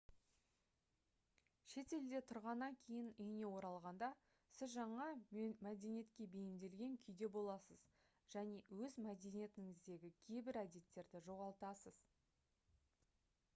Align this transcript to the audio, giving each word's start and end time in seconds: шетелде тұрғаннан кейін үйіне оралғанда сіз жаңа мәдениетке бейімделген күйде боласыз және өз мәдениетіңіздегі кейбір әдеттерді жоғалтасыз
шетелде 1.73 2.21
тұрғаннан 2.29 2.77
кейін 2.85 3.09
үйіне 3.25 3.49
оралғанда 3.57 4.07
сіз 4.59 4.71
жаңа 4.77 5.05
мәдениетке 5.67 6.25
бейімделген 6.37 6.95
күйде 7.05 7.29
боласыз 7.37 7.83
және 8.37 8.61
өз 8.85 8.97
мәдениетіңіздегі 9.09 10.11
кейбір 10.25 10.59
әдеттерді 10.67 11.21
жоғалтасыз 11.29 12.01